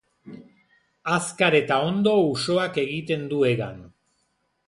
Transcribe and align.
Azkar 1.15 1.57
eta 1.59 1.77
ondo 1.91 2.15
usoak 2.31 2.81
egiten 2.87 3.27
du 3.35 3.43
hegan. 3.51 3.77